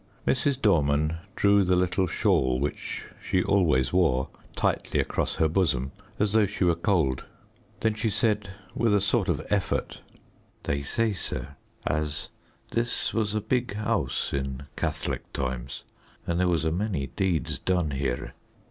[0.25, 0.59] Mrs.
[0.59, 6.47] Dorman drew the little shawl, which she always wore, tightly across her bosom, as though
[6.47, 7.23] she were cold.
[7.81, 10.01] Then she said, with a sort of effort
[10.63, 12.29] "They say, sir, as
[12.71, 15.83] this was a big house in Catholic times,
[16.25, 18.33] and there was a many deeds done here."